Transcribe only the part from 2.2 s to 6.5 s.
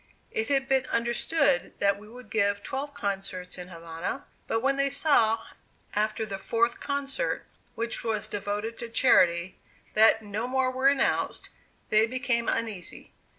give twelve concerts in Havana; but when they saw, after the